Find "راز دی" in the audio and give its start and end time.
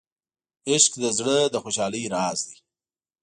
2.13-2.57